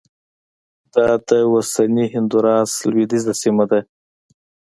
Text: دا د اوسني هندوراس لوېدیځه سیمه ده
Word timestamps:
دا 0.93 1.07
د 1.27 1.29
اوسني 1.51 2.05
هندوراس 2.13 2.71
لوېدیځه 2.89 3.33
سیمه 3.41 3.65
ده 3.71 3.79